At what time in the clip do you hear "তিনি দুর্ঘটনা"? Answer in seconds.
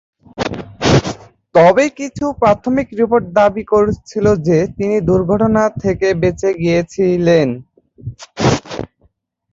4.77-5.63